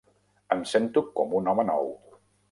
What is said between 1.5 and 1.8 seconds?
home